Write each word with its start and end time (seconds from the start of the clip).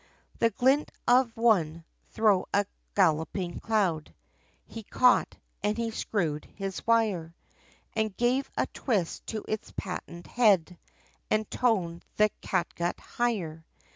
The 0.39 0.49
glint 0.49 0.89
of 1.07 1.37
one, 1.37 1.85
thro' 2.09 2.47
a 2.51 2.65
galloping 2.95 3.59
cloud, 3.59 4.15
He 4.65 4.81
caught, 4.81 5.37
and 5.61 5.77
he 5.77 5.91
screwed 5.91 6.45
his 6.55 6.87
wire, 6.87 7.35
And 7.95 8.17
gave 8.17 8.49
a 8.57 8.65
twist, 8.73 9.27
to 9.27 9.45
its 9.47 9.71
patent 9.77 10.25
head, 10.25 10.79
And 11.29 11.47
toned 11.51 12.03
the 12.17 12.29
catgut 12.41 12.99
higher. 12.99 13.63